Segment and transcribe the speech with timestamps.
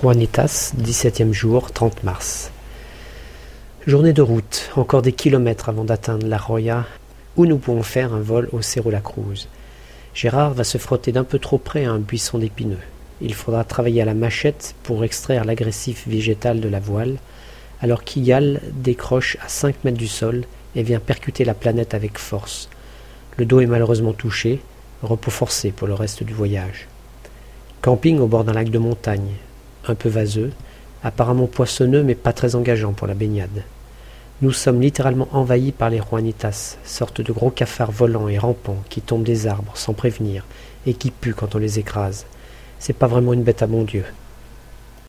[0.00, 2.52] Juanitas, 17e jour, 30 mars.
[3.84, 6.86] Journée de route, encore des kilomètres avant d'atteindre la Roya,
[7.36, 9.48] où nous pouvons faire un vol au Cerro La Cruz.
[10.14, 12.78] Gérard va se frotter d'un peu trop près à un buisson d'épineux.
[13.20, 17.16] Il faudra travailler à la machette pour extraire l'agressif végétal de la voile,
[17.80, 20.44] alors qu'Igal décroche à 5 mètres du sol
[20.76, 22.68] et vient percuter la planète avec force.
[23.36, 24.60] Le dos est malheureusement touché,
[25.02, 26.86] repos forcé pour le reste du voyage.
[27.82, 29.34] Camping au bord d'un lac de montagne,
[29.90, 30.50] un peu vaseux,
[31.02, 33.62] apparemment poissonneux mais pas très engageant pour la baignade.
[34.40, 39.00] Nous sommes littéralement envahis par les Juanitas, sortes de gros cafards volants et rampants qui
[39.00, 40.44] tombent des arbres sans prévenir
[40.86, 42.24] et qui puent quand on les écrase.
[42.78, 44.04] C'est pas vraiment une bête à bon Dieu.